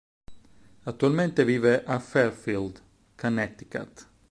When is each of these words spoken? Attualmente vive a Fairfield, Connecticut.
Attualmente 0.85 1.45
vive 1.45 1.83
a 1.85 1.99
Fairfield, 1.99 2.81
Connecticut. 3.15 4.09